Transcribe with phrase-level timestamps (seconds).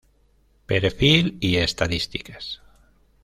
[0.65, 2.59] Perfil y estadísticas